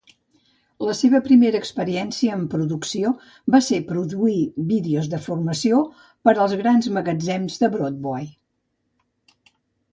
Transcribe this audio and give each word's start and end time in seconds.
La 0.85 0.93
seva 0.99 1.19
primera 1.27 1.59
experiència 1.63 2.37
en 2.37 2.47
producció 2.53 3.11
va 3.57 3.61
ser 3.67 3.79
produir 3.91 4.39
vídeos 4.73 5.11
de 5.13 5.21
formació 5.29 5.85
per 6.29 6.35
als 6.47 6.59
grans 6.65 6.91
magatzems 6.99 7.63
de 7.65 7.73
Broadway. 7.77 8.31